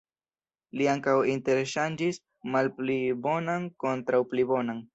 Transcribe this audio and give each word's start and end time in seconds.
Li 0.79 0.87
ankaŭ 0.93 1.13
interŝanĝis 1.33 2.19
malpli 2.55 2.99
bonan 3.27 3.71
kontraŭ 3.85 4.27
pli 4.33 4.51
bonan. 4.55 4.85